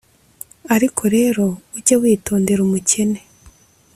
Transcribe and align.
Ariko 0.75 1.03
rero, 1.15 1.45
ujye 1.75 1.95
witondera 2.01 2.61
umukene, 2.67 3.19